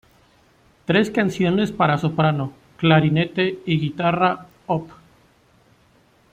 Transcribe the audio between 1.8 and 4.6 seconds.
soprano, clarinete y guitarra